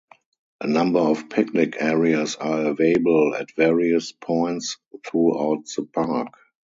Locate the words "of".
0.97-1.29